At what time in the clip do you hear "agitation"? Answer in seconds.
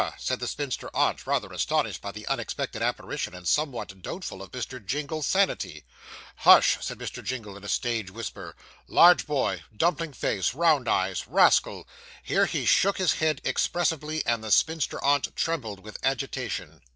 16.01-16.81